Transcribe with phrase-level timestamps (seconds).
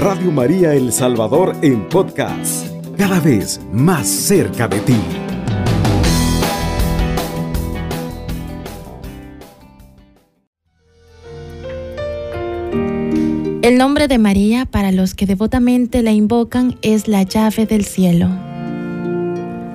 [0.00, 4.96] Radio María El Salvador en podcast, cada vez más cerca de ti.
[13.60, 18.30] El nombre de María para los que devotamente la invocan es la llave del cielo.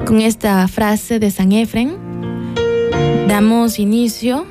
[0.07, 1.98] Con esta frase de San Efren,
[3.28, 4.48] damos inicio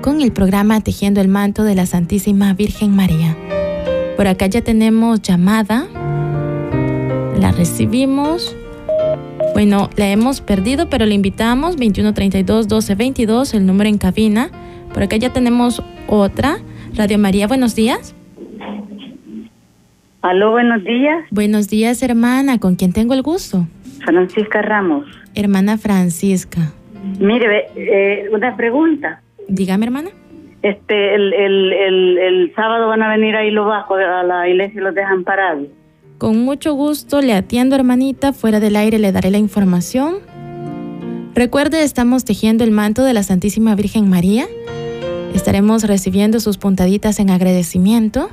[0.00, 3.36] con el programa Tejiendo el Manto de la Santísima Virgen María.
[4.20, 5.86] Por acá ya tenemos llamada,
[7.38, 8.54] la recibimos.
[9.54, 14.50] Bueno, la hemos perdido, pero le invitamos 2132 1222, el número en cabina.
[14.92, 16.58] Por acá ya tenemos otra.
[16.94, 18.14] Radio María, buenos días.
[20.20, 21.24] Aló, buenos días.
[21.30, 22.58] Buenos días, hermana.
[22.58, 23.68] ¿Con quién tengo el gusto?
[24.04, 25.06] Francisca Ramos.
[25.34, 26.72] Hermana Francisca.
[27.18, 29.22] Mire, eh, una pregunta.
[29.48, 30.10] Dígame, hermana.
[30.62, 34.84] Este, el, el, el, sábado van a venir ahí los bajos a la iglesia y
[34.84, 35.68] los dejan parados.
[36.18, 38.34] Con mucho gusto le atiendo, hermanita.
[38.34, 40.16] Fuera del aire le daré la información.
[41.34, 44.46] Recuerde, estamos tejiendo el manto de la Santísima Virgen María.
[45.34, 48.28] Estaremos recibiendo sus puntaditas en agradecimiento.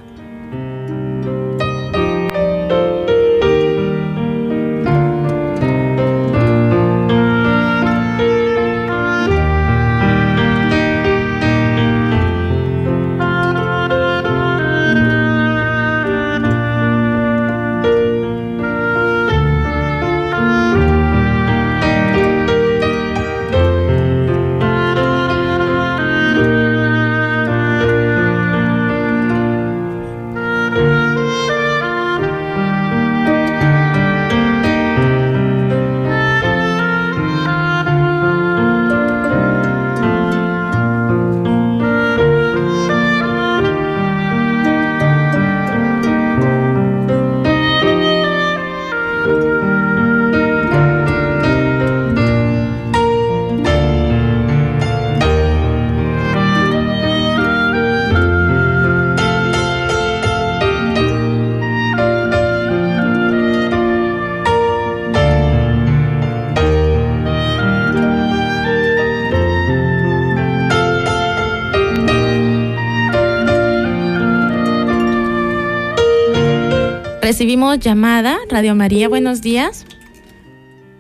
[77.38, 78.40] Recibimos llamada.
[78.50, 79.86] Radio María, buenos días.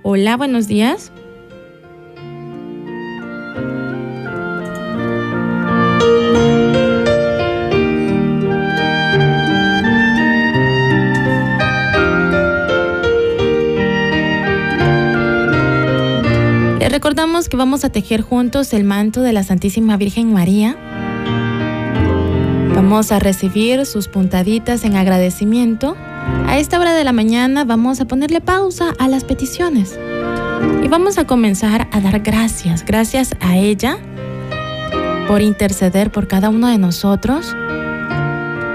[0.03, 1.11] Hola, buenos días.
[16.79, 20.77] Les recordamos que vamos a tejer juntos el manto de la Santísima Virgen María.
[22.75, 25.97] Vamos a recibir sus puntaditas en agradecimiento.
[26.47, 29.97] A esta hora de la mañana vamos a ponerle pausa a las peticiones
[30.83, 33.97] y vamos a comenzar a dar gracias, gracias a ella
[35.27, 37.55] por interceder por cada uno de nosotros,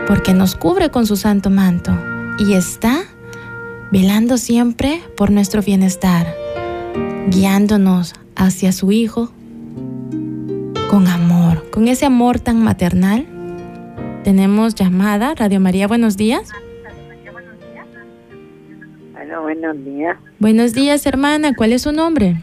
[0.07, 1.93] porque nos cubre con su santo manto
[2.39, 3.05] y está
[3.91, 6.35] velando siempre por nuestro bienestar,
[7.29, 9.33] guiándonos hacia su Hijo
[10.91, 13.27] con amor, con ese amor tan maternal.
[14.25, 16.51] Tenemos llamada, Radio María, buenos días.
[19.33, 20.19] Bueno, buenos días.
[20.41, 21.55] Buenos días, hermana.
[21.57, 22.35] ¿Cuál es su nombre?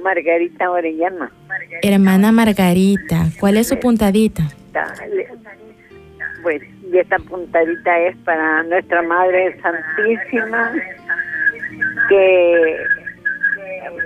[0.00, 1.32] Margarita Orellana.
[1.82, 3.26] Hermana Margarita.
[3.40, 4.44] ¿Cuál es su puntadita?
[4.72, 5.26] Dale.
[6.44, 10.72] Pues, y esta puntadita es para nuestra Madre Santísima,
[12.08, 12.76] que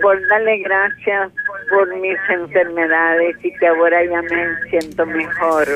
[0.00, 1.32] por darle gracias
[1.68, 5.68] por mis enfermedades y que ahora ya me siento mejor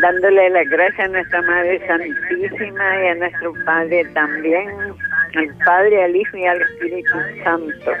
[0.00, 4.68] dándole las gracias a nuestra Madre Santísima y a nuestro Padre también,
[5.34, 7.92] al Padre, al Hijo y al Espíritu Santo.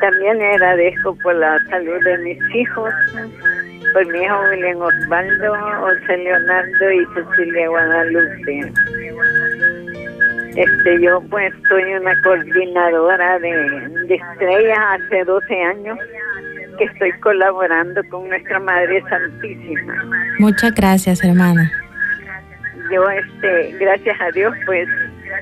[0.00, 2.92] También agradezco por la salud de mis hijos,
[3.92, 8.72] por mi hijo William Osvaldo, José Leonardo y Cecilia Guadalupe.
[10.56, 15.98] Este, yo pues soy una coordinadora de, de estrellas hace 12 años
[16.78, 20.04] que estoy colaborando con nuestra Madre Santísima.
[20.38, 21.70] Muchas gracias, hermana.
[22.92, 24.88] Yo, este, gracias a Dios, pues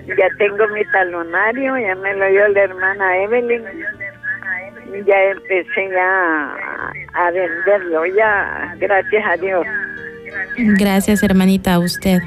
[0.06, 3.62] ya tengo mi talonario, ya me lo dio la hermana Evelyn.
[5.06, 6.56] Ya empecé ya
[7.14, 9.66] a, venderlo, ya, gracias a Dios.
[10.78, 12.20] Gracias, hermanita, a usted.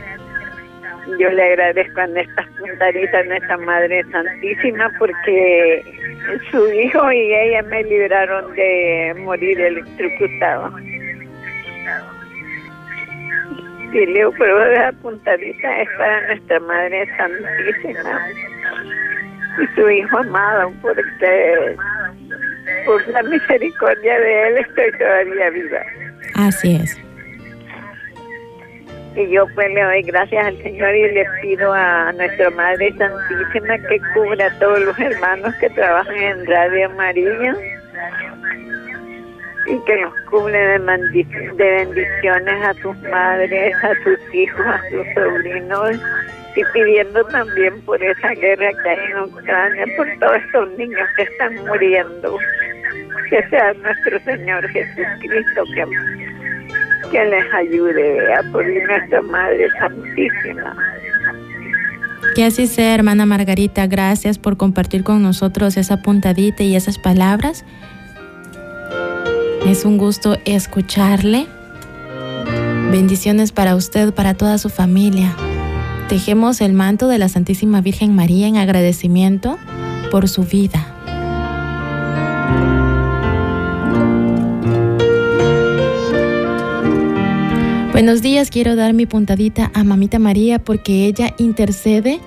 [1.17, 5.83] Yo le agradezco a estas puntaditas a nuestra Madre Santísima porque
[6.51, 10.73] su hijo y ella me libraron de morir electrocutado.
[13.89, 18.27] auxilio, pero esa puntadita es para nuestra Madre Santísima
[19.61, 21.75] y su Hijo amado, porque
[22.85, 25.81] por la misericordia de Él estoy todavía viva.
[26.35, 27.08] Así es.
[29.19, 33.77] Y yo pues le doy gracias al Señor y le pido a nuestra Madre Santísima
[33.89, 37.53] que cubra a todos los hermanos que trabajan en Radio María
[39.67, 45.05] y que los cubre de, de bendiciones a sus madres, a sus hijos, a sus
[45.13, 45.99] sobrinos
[46.55, 51.23] y pidiendo también por esa guerra que hay en Ucrania, por todos estos niños que
[51.23, 52.37] están muriendo.
[53.29, 55.85] Que sea nuestro Señor Jesucristo que,
[57.11, 60.75] que les ayude a por nuestra Madre Santísima.
[62.35, 63.87] Que así sea, hermana Margarita.
[63.87, 67.65] Gracias por compartir con nosotros esa puntadita y esas palabras.
[69.65, 71.47] Es un gusto escucharle.
[72.91, 75.35] Bendiciones para usted, para toda su familia.
[76.07, 79.57] Tejemos el manto de la Santísima Virgen María en agradecimiento
[80.09, 80.98] por su vida.
[87.99, 92.21] Buenos días, quiero dar mi puntadita a Mamita María porque ella intercede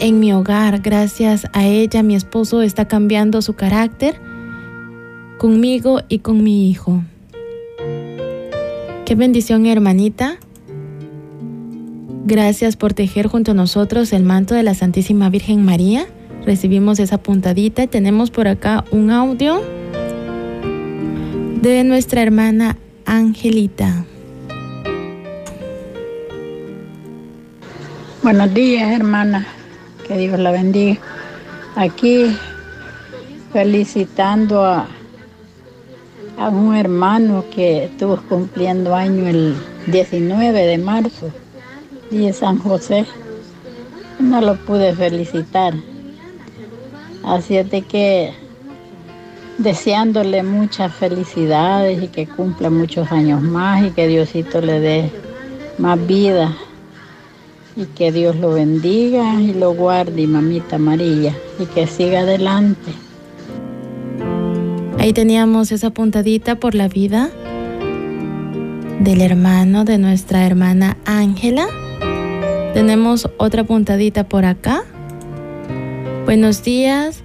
[0.00, 0.80] en mi hogar.
[0.80, 4.20] Gracias a ella mi esposo está cambiando su carácter
[5.38, 7.04] conmigo y con mi hijo.
[9.04, 10.38] Qué bendición, hermanita.
[12.24, 16.04] Gracias por tejer junto a nosotros el manto de la Santísima Virgen María.
[16.44, 19.62] Recibimos esa puntadita y tenemos por acá un audio
[21.62, 22.76] de nuestra hermana
[23.06, 24.04] Angelita.
[28.22, 29.44] Buenos días, hermana.
[30.06, 31.00] Que Dios la bendiga.
[31.74, 32.26] Aquí
[33.52, 34.86] felicitando a,
[36.38, 39.56] a un hermano que estuvo cumpliendo año el
[39.88, 41.32] 19 de marzo
[42.12, 43.06] y San José.
[44.20, 45.74] No lo pude felicitar.
[47.24, 48.32] Así es de que
[49.58, 55.10] deseándole muchas felicidades y que cumpla muchos años más y que Diosito le dé
[55.76, 56.56] más vida
[57.76, 62.92] y que Dios lo bendiga y lo guarde, mamita María, y que siga adelante.
[64.98, 67.30] Ahí teníamos esa puntadita por la vida
[69.00, 71.66] del hermano de nuestra hermana Ángela.
[72.72, 74.84] Tenemos otra puntadita por acá.
[76.24, 77.24] Buenos días.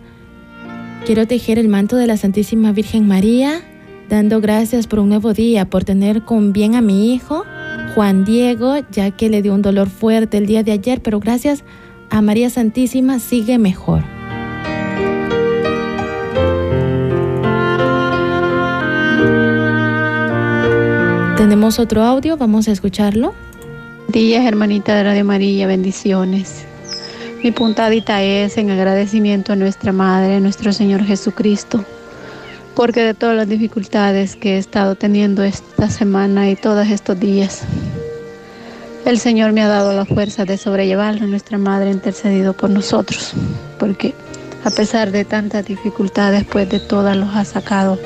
[1.06, 3.62] Quiero tejer el manto de la Santísima Virgen María,
[4.10, 7.46] dando gracias por un nuevo día, por tener con bien a mi hijo,
[7.98, 11.64] Juan Diego, ya que le dio un dolor fuerte el día de ayer, pero gracias
[12.12, 14.04] a María Santísima sigue mejor.
[21.38, 23.34] Tenemos otro audio, vamos a escucharlo
[24.10, 26.68] días, hermanita de Radio María, bendiciones.
[27.44, 31.84] Mi puntadita es en agradecimiento a nuestra Madre, nuestro Señor Jesucristo,
[32.76, 37.64] porque de todas las dificultades que he estado teniendo esta semana y todos estos días,
[39.10, 41.28] el Señor me ha dado la fuerza de sobrellevarlo.
[41.28, 43.32] Nuestra Madre ha intercedido por nosotros,
[43.80, 44.14] porque
[44.66, 47.98] a pesar de tantas dificultades, pues de todas los ha sacado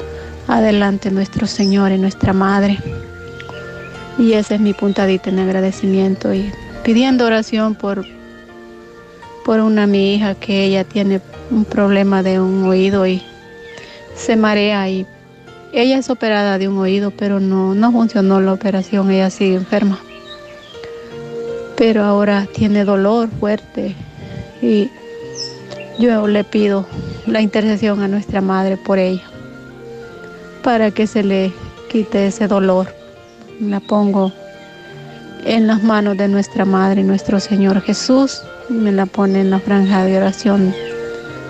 [0.48, 2.78] adelante nuestro Señor y nuestra Madre.
[4.20, 6.52] Y esa es mi puntadita en agradecimiento y
[6.84, 8.06] pidiendo oración por,
[9.44, 13.24] por una mi hija que ella tiene un problema de un oído y
[14.16, 15.08] se marea y
[15.74, 19.98] ella es operada de un oído, pero no, no funcionó la operación, ella sigue enferma.
[21.78, 23.96] Pero ahora tiene dolor fuerte
[24.62, 24.90] y
[26.00, 26.86] yo le pido
[27.26, 29.24] la intercesión a nuestra madre por ella,
[30.64, 31.52] para que se le
[31.90, 32.88] quite ese dolor
[33.60, 34.32] la pongo
[35.46, 39.60] en las manos de nuestra Madre, nuestro Señor Jesús, y me la pone en la
[39.60, 40.74] franja de oración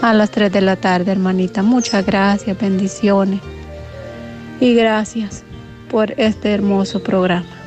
[0.02, 1.62] a las 3 de la tarde, hermanita.
[1.62, 3.40] Muchas gracias, bendiciones
[4.60, 5.44] y gracias
[5.90, 7.61] por este hermoso programa.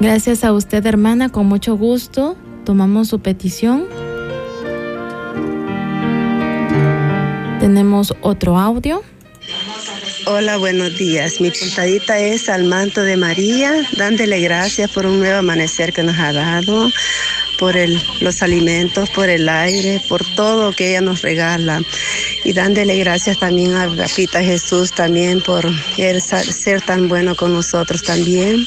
[0.00, 2.36] Gracias a usted, hermana, con mucho gusto
[2.68, 3.86] tomamos su petición.
[7.60, 9.02] Tenemos otro audio.
[10.26, 11.40] Hola, buenos días.
[11.40, 16.18] Mi puntadita es al manto de María, dándole gracias por un nuevo amanecer que nos
[16.18, 16.90] ha dado,
[17.58, 21.82] por el, los alimentos, por el aire, por todo que ella nos regala.
[22.44, 28.02] Y dándole gracias también a Rapita Jesús también por él ser tan bueno con nosotros
[28.02, 28.66] también.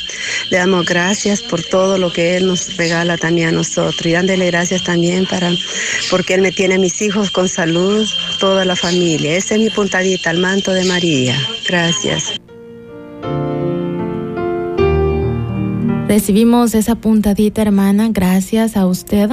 [0.50, 4.05] Le damos gracias por todo lo que Él nos regala también a nosotros.
[4.05, 5.51] Y dándole gracias también para,
[6.10, 8.07] porque Él me tiene a mis hijos con salud,
[8.39, 9.36] toda la familia.
[9.36, 11.36] Esa es mi puntadita, al manto de María.
[11.67, 12.33] Gracias.
[16.12, 19.30] Recibimos esa puntadita, hermana, gracias a usted.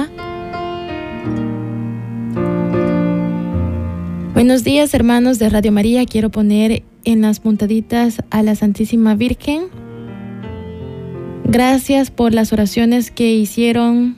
[4.33, 6.05] Buenos días, hermanos de Radio María.
[6.05, 9.63] Quiero poner en las puntaditas a la Santísima Virgen.
[11.43, 14.15] Gracias por las oraciones que hicieron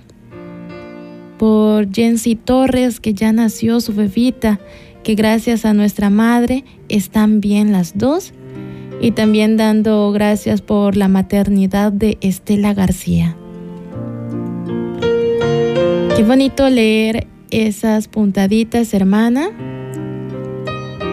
[1.40, 4.60] por Jensi Torres, que ya nació su bebita,
[5.02, 8.36] que gracias a nuestra madre están bien las dos
[9.02, 13.36] y también dando gracias por la maternidad de Estela García.
[16.16, 19.50] Qué bonito leer esas puntaditas, hermana.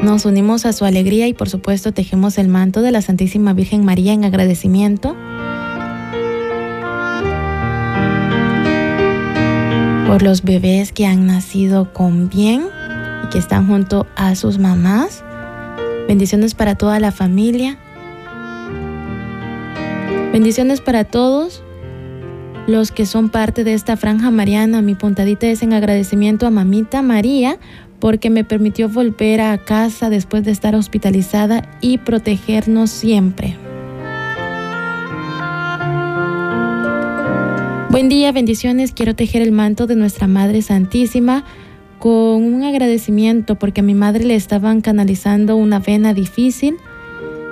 [0.03, 3.85] Nos unimos a su alegría y por supuesto tejemos el manto de la Santísima Virgen
[3.85, 5.17] María en agradecimiento.
[10.09, 12.67] por los bebés que han nacido con bien
[13.25, 15.23] y que están junto a sus mamás.
[16.09, 17.77] Bendiciones para toda la familia.
[20.33, 21.63] Bendiciones para todos
[22.67, 24.81] los que son parte de esta franja mariana.
[24.81, 27.59] Mi puntadita es en agradecimiento a mamita María
[28.01, 33.59] porque me permitió volver a casa después de estar hospitalizada y protegernos siempre.
[37.91, 38.93] Buen día, bendiciones.
[38.93, 41.45] Quiero tejer el manto de nuestra Madre Santísima
[41.99, 46.77] con un agradecimiento porque a mi madre le estaban canalizando una vena difícil.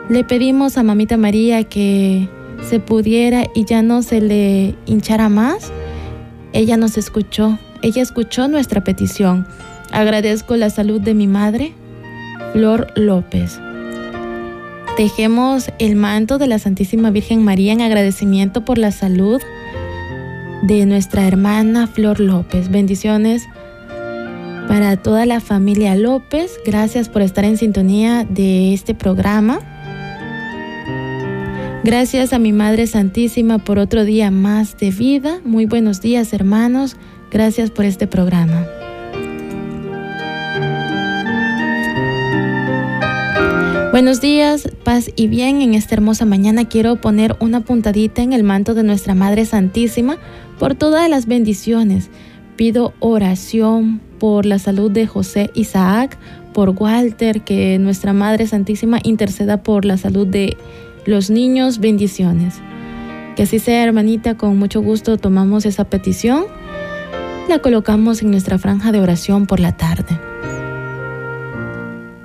[0.09, 2.29] Le pedimos a Mamita María que
[2.63, 5.73] se pudiera y ya no se le hinchara más.
[6.53, 9.47] Ella nos escuchó, ella escuchó nuestra petición.
[9.93, 11.73] Agradezco la salud de mi madre,
[12.53, 13.61] Flor López.
[14.97, 19.43] Tejemos el manto de la Santísima Virgen María en agradecimiento por la salud
[20.63, 22.71] de nuestra hermana Flor López.
[22.71, 23.47] Bendiciones
[24.69, 26.61] para toda la familia López.
[26.65, 29.61] Gracias por estar en sintonía de este programa.
[31.85, 35.41] Gracias a mi Madre Santísima por otro día más de vida.
[35.45, 36.97] Muy buenos días hermanos.
[37.31, 38.67] Gracias por este programa.
[43.93, 45.63] Buenos días, paz y bien.
[45.63, 50.19] En esta hermosa mañana quiero poner una puntadita en el manto de nuestra Madre Santísima
[50.59, 52.11] por todas las bendiciones.
[52.57, 56.19] Pido oración por la salud de José Isaac,
[56.55, 60.57] por Walter, que nuestra Madre Santísima interceda por la salud de
[61.05, 61.79] los niños.
[61.81, 62.55] Bendiciones.
[63.37, 66.45] Que así sea, hermanita, con mucho gusto tomamos esa petición.
[67.49, 70.19] La colocamos en nuestra franja de oración por la tarde.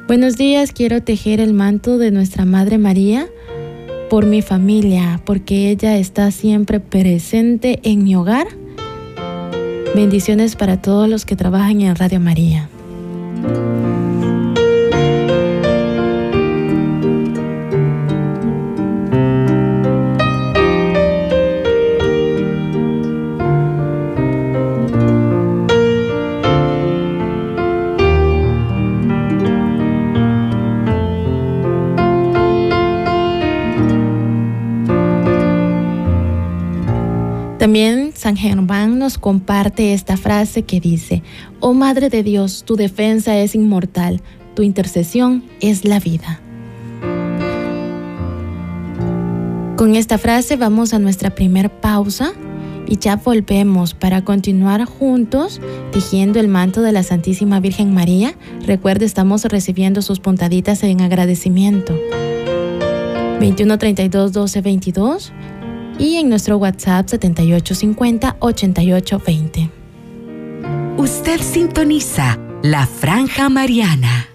[0.07, 3.27] Buenos días, quiero tejer el manto de nuestra Madre María
[4.09, 8.47] por mi familia, porque ella está siempre presente en mi hogar.
[9.93, 12.69] Bendiciones para todos los que trabajan en Radio María.
[38.21, 41.23] San Germán nos comparte esta frase que dice,
[41.59, 44.21] Oh Madre de Dios, tu defensa es inmortal,
[44.53, 46.39] tu intercesión es la vida.
[49.75, 52.33] Con esta frase vamos a nuestra primer pausa
[52.87, 55.59] y ya volvemos para continuar juntos
[55.91, 58.35] tejiendo el manto de la Santísima Virgen María.
[58.67, 61.97] Recuerde, estamos recibiendo sus puntaditas en agradecimiento.
[63.39, 65.33] 21 32 12 22
[65.99, 69.69] y en nuestro WhatsApp 7850-8820.
[70.97, 74.30] Usted sintoniza la Franja Mariana.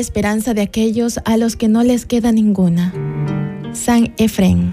[0.00, 2.92] Esperanza de aquellos a los que no les queda ninguna.
[3.72, 4.72] San Efren.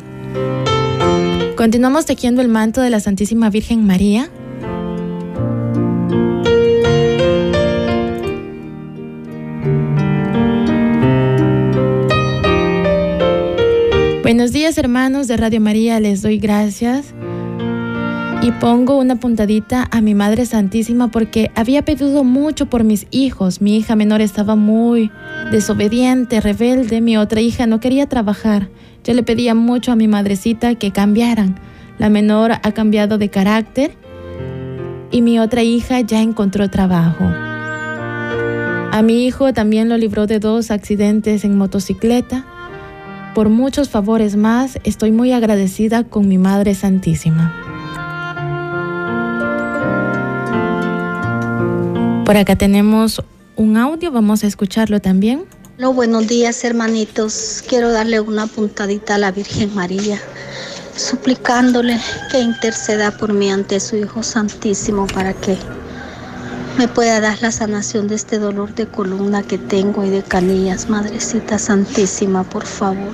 [1.55, 4.29] Continuamos tejiendo el manto de la Santísima Virgen María.
[14.23, 17.13] Buenos días hermanos de Radio María, les doy gracias
[18.41, 23.61] y pongo una puntadita a mi Madre Santísima porque había pedido mucho por mis hijos.
[23.61, 25.11] Mi hija menor estaba muy
[25.51, 28.69] desobediente, rebelde, mi otra hija no quería trabajar.
[29.03, 31.59] Yo le pedía mucho a mi madrecita que cambiaran.
[31.97, 33.91] La menor ha cambiado de carácter
[35.11, 37.25] y mi otra hija ya encontró trabajo.
[38.91, 42.45] A mi hijo también lo libró de dos accidentes en motocicleta.
[43.33, 47.66] Por muchos favores más, estoy muy agradecida con mi Madre Santísima.
[52.27, 53.23] Por acá tenemos
[53.55, 55.45] un audio, vamos a escucharlo también.
[55.77, 57.63] Hola, buenos días hermanitos.
[57.69, 60.19] Quiero darle una puntadita a la Virgen María,
[60.93, 61.97] suplicándole
[62.29, 65.55] que interceda por mí ante su Hijo Santísimo para que
[66.77, 70.89] me pueda dar la sanación de este dolor de columna que tengo y de canillas.
[70.89, 73.13] Madrecita Santísima, por favor.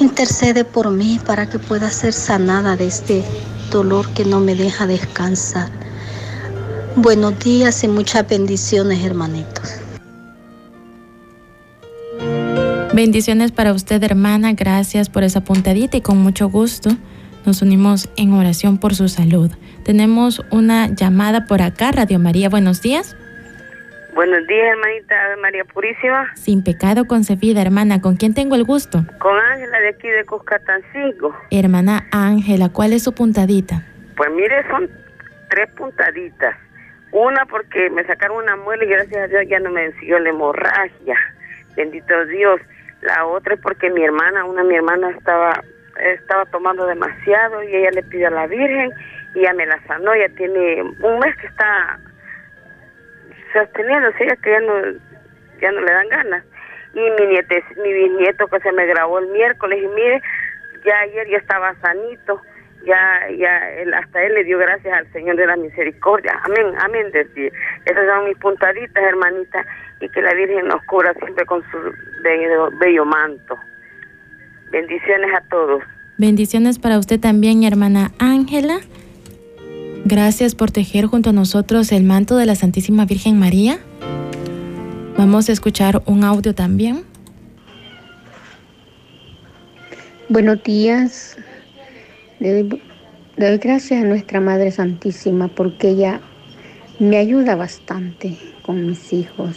[0.00, 3.22] Intercede por mí para que pueda ser sanada de este
[3.70, 5.81] dolor que no me deja descansar.
[6.96, 9.80] Buenos días y muchas bendiciones, hermanitos.
[12.92, 14.52] Bendiciones para usted, hermana.
[14.52, 16.90] Gracias por esa puntadita y con mucho gusto
[17.46, 19.50] nos unimos en oración por su salud.
[19.84, 22.50] Tenemos una llamada por acá, Radio María.
[22.50, 23.16] Buenos días.
[24.14, 26.30] Buenos días, hermanita María Purísima.
[26.36, 28.02] Sin pecado concebida, hermana.
[28.02, 29.06] ¿Con quién tengo el gusto?
[29.18, 31.34] Con Ángela de aquí de Cuscatancingo.
[31.50, 33.82] Hermana Ángela, ¿cuál es su puntadita?
[34.14, 34.90] Pues mire, son
[35.48, 36.54] tres puntaditas.
[37.12, 40.30] Una porque me sacaron una muela y gracias a Dios ya no me siguió la
[40.30, 41.16] hemorragia.
[41.76, 42.60] Bendito Dios.
[43.02, 45.62] La otra es porque mi hermana, una mi hermana estaba
[46.00, 48.90] estaba tomando demasiado y ella le pidió a la Virgen
[49.34, 50.14] y ya me la sanó.
[50.16, 51.98] Ya tiene un mes que está
[53.52, 54.72] sosteniendo, ella que ya no,
[55.60, 56.44] ya no le dan ganas.
[56.94, 60.22] Y mi niete, mi bisnieto que se me grabó el miércoles y mire,
[60.84, 62.40] ya ayer ya estaba sanito
[62.86, 66.38] ya, ya, él, hasta él le dio gracias al Señor de la Misericordia.
[66.44, 67.52] Amén, amén, decir.
[67.84, 69.64] Esas son mis puntaditas, hermanita,
[70.00, 71.78] y que la Virgen nos cura siempre con su
[72.22, 73.58] bello, bello manto.
[74.70, 75.82] Bendiciones a todos.
[76.18, 78.78] Bendiciones para usted también, hermana Ángela.
[80.04, 83.78] Gracias por tejer junto a nosotros el manto de la Santísima Virgen María.
[85.16, 87.04] Vamos a escuchar un audio también.
[90.28, 91.36] Buenos días,
[92.42, 96.20] le doy, gracias a nuestra Madre Santísima porque ella
[96.98, 99.56] me ayuda bastante con mis hijos.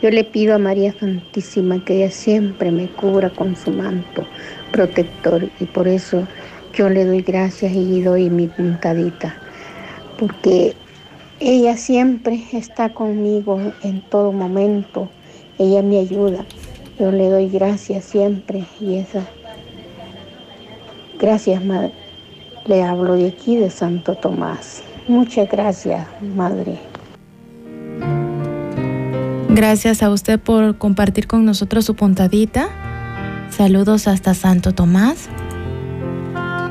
[0.00, 4.24] Yo le pido a María Santísima que ella siempre me cubra con su manto
[4.70, 6.28] protector y por eso
[6.72, 9.34] yo le doy gracias y doy mi puntadita,
[10.16, 10.74] porque
[11.40, 15.10] ella siempre está conmigo en todo momento,
[15.58, 16.46] ella me ayuda,
[17.00, 19.26] yo le doy gracias siempre y esa,
[21.18, 21.92] gracias Madre,
[22.66, 24.82] le hablo de aquí de Santo Tomás.
[25.08, 26.78] Muchas gracias, Madre.
[29.48, 32.68] Gracias a usted por compartir con nosotros su puntadita.
[33.50, 35.28] Saludos hasta Santo Tomás.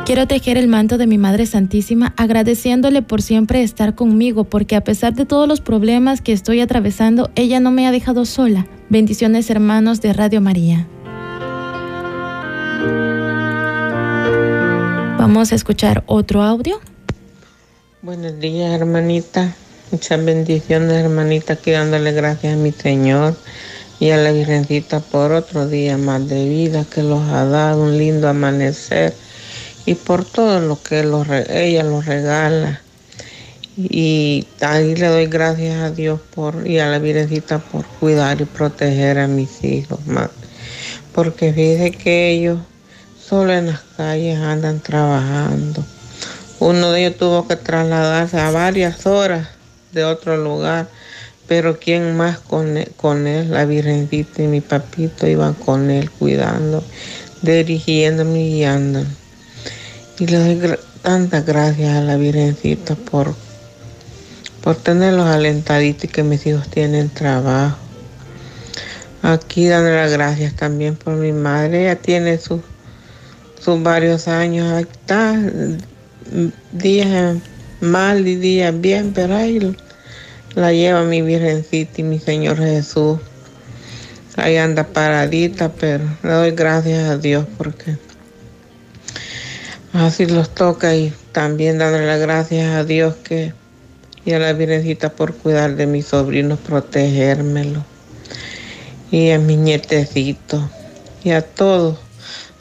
[0.06, 4.84] Quiero tejer el manto de mi Madre Santísima agradeciéndole por siempre estar conmigo, porque a
[4.84, 8.66] pesar de todos los problemas que estoy atravesando, ella no me ha dejado sola.
[8.90, 10.88] Bendiciones hermanos de Radio María.
[15.22, 16.82] Vamos a escuchar otro audio.
[18.02, 19.54] Buenos días, hermanita.
[19.92, 23.36] Muchas bendiciones, hermanita, aquí dándole gracias a mi Señor
[24.00, 28.00] y a la Virgencita por otro día más de vida que los ha dado, un
[28.00, 29.14] lindo amanecer
[29.86, 31.02] y por todo lo que
[31.52, 32.82] ella los regala.
[33.78, 38.46] Y ahí le doy gracias a Dios por, y a la Virgencita por cuidar y
[38.46, 40.00] proteger a mis hijos,
[41.14, 42.58] Porque fíjese que ellos
[43.32, 45.86] solo en las calles andan trabajando.
[46.60, 49.48] Uno de ellos tuvo que trasladarse a varias horas
[49.94, 50.90] de otro lugar,
[51.48, 52.92] pero ¿quién más con él?
[52.98, 56.84] Con él la Virgencita y mi papito iban con él cuidando,
[57.42, 59.08] dirigiéndome y guiándome.
[60.20, 63.34] Y le doy tantas gracias a la Virgencita por,
[64.62, 67.78] por tenerlos alentaditos y que mis hijos tienen trabajo.
[69.22, 71.84] Aquí dándole las gracias también por mi madre.
[71.84, 72.60] Ella tiene sus
[73.64, 75.40] son varios años, ahí está,
[76.72, 77.38] días
[77.80, 79.76] mal y días bien, pero ahí
[80.56, 83.20] la lleva mi Virgencita y mi Señor Jesús.
[84.36, 87.98] Ahí anda paradita, pero le doy gracias a Dios porque
[89.94, 93.54] así los toca y también dándole las gracias a Dios que
[94.24, 97.84] y a la Virgencita por cuidar de mis sobrinos, protegérmelo
[99.12, 100.64] y a mis nietecitos
[101.24, 101.98] y a todos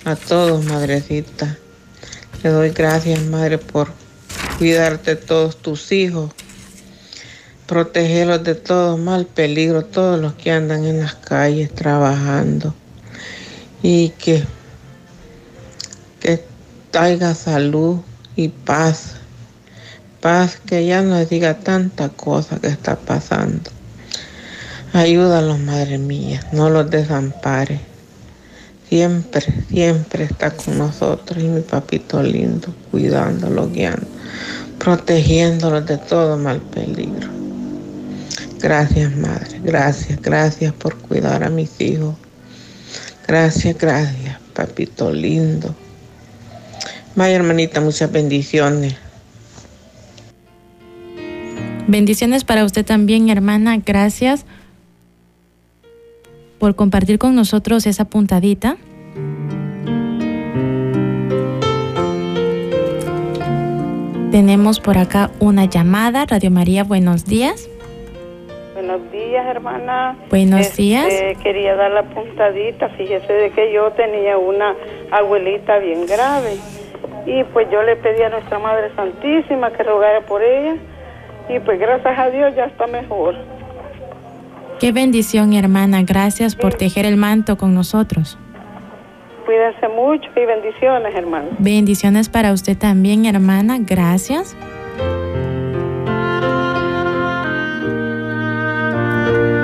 [0.04, 1.58] a todos, madrecita.
[2.42, 3.92] Le doy gracias, madre, por
[4.58, 6.30] cuidarte todos tus hijos,
[7.66, 12.74] protegerlos de todo mal peligro, todos los que andan en las calles trabajando
[13.82, 14.44] y que,
[16.20, 16.44] que
[16.90, 18.00] traiga salud
[18.36, 19.16] y paz.
[20.20, 23.70] Paz que ya no diga tanta cosa que está pasando.
[24.92, 27.89] Ayúdalos, Madre mía, no los desampare.
[28.90, 34.04] Siempre, siempre está con nosotros y mi papito lindo, cuidándolos, guiando,
[34.80, 37.28] protegiéndolos de todo mal peligro.
[38.58, 42.16] Gracias, Madre, gracias, gracias por cuidar a mis hijos.
[43.28, 45.72] Gracias, gracias, papito lindo.
[47.14, 48.96] Vaya hermanita, muchas bendiciones.
[51.86, 53.80] Bendiciones para usted también, hermana.
[53.86, 54.44] Gracias
[56.60, 58.76] por compartir con nosotros esa puntadita.
[64.30, 66.24] Tenemos por acá una llamada.
[66.26, 67.68] Radio María, buenos días.
[68.74, 70.16] Buenos días, hermana.
[70.28, 71.06] Buenos Este, días.
[71.42, 72.90] Quería dar la puntadita.
[72.90, 74.74] Fíjese de que yo tenía una
[75.10, 76.58] abuelita bien grave.
[77.26, 80.76] Y pues yo le pedí a nuestra Madre Santísima que rogara por ella.
[81.48, 83.34] Y pues gracias a Dios ya está mejor.
[84.80, 86.02] Qué bendición, hermana.
[86.04, 88.38] Gracias por tejer el manto con nosotros.
[89.44, 91.48] Cuídense mucho y bendiciones, hermano.
[91.58, 93.76] Bendiciones para usted también, hermana.
[93.78, 94.56] Gracias.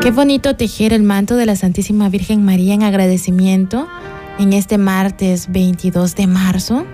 [0.03, 3.89] Qué bonito tejer el manto de la Santísima Virgen María en agradecimiento
[4.39, 6.85] en este martes 22 de marzo.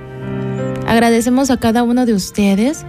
[0.87, 2.87] Agradecemos a cada uno de ustedes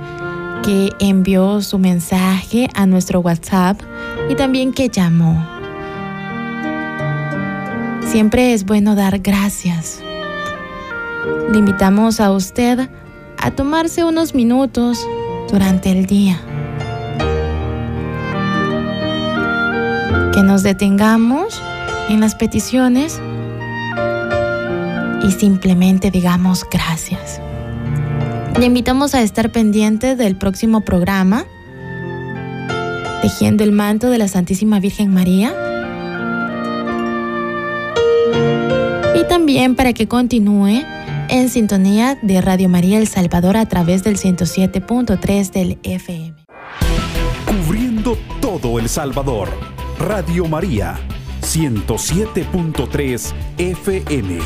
[0.64, 3.82] que envió su mensaje a nuestro WhatsApp
[4.30, 5.46] y también que llamó.
[8.06, 10.02] Siempre es bueno dar gracias.
[11.52, 12.90] Le invitamos a usted
[13.38, 15.06] a tomarse unos minutos
[15.50, 16.40] durante el día.
[20.34, 21.62] Que nos detengamos
[22.10, 23.22] en las peticiones
[25.24, 27.42] y simplemente digamos gracias.
[28.60, 31.46] Le invitamos a estar pendiente del próximo programa,
[33.24, 35.56] Tejiendo el manto de la Santísima Virgen María.
[39.16, 40.84] Y también para que continúe
[41.30, 46.34] en sintonía de Radio María El Salvador a través del 107.3 del FM.
[47.46, 49.48] Cubriendo todo El Salvador.
[49.98, 51.00] Radio María,
[51.42, 54.40] 107.3 FM.